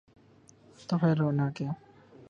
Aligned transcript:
تو 0.87 0.97
پھر 0.97 1.17
رونا 1.17 1.49
کیا؟ 1.49 1.71